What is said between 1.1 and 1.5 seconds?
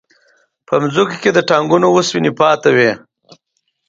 کې د